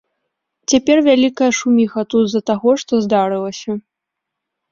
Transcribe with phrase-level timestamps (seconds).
[0.71, 3.71] Цяпер вялікая шуміха тут з-за таго, што здарылася.